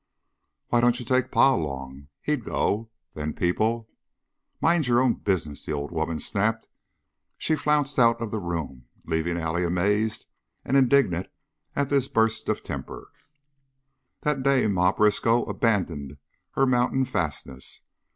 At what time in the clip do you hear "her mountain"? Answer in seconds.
16.53-17.05